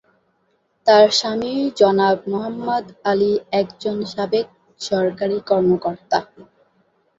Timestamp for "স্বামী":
1.19-1.53